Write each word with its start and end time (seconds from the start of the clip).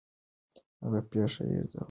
هغه 0.83 0.99
پېښه 1.11 1.43
یې 1.51 1.59
ځوراوه. 1.71 1.79